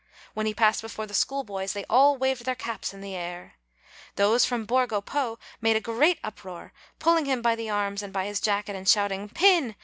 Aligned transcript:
When 0.33 0.47
he 0.47 0.55
passed 0.55 0.81
before 0.81 1.05
the 1.05 1.13
schoolboys, 1.13 1.73
they 1.73 1.85
all 1.87 2.17
waved 2.17 2.43
their 2.45 2.55
caps 2.55 2.91
in 2.91 3.01
the 3.01 3.15
air. 3.15 3.57
Those 4.15 4.45
from 4.45 4.65
Borgo 4.65 4.99
Po 4.99 5.37
made 5.61 5.75
a 5.75 5.79
great 5.79 6.17
uproar, 6.23 6.73
pulling 6.97 7.25
him 7.25 7.43
by 7.43 7.53
the 7.55 7.69
arms 7.69 8.01
and 8.01 8.11
by 8.11 8.25
his 8.25 8.41
jacket 8.41 8.75
and 8.75 8.89
shouting, 8.89 9.29
"Pin! 9.29 9.75